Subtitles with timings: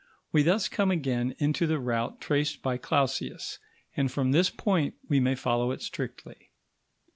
[0.31, 3.59] We thus come again into the route traced by Clausius,
[3.95, 6.49] and from this point we may follow it strictly.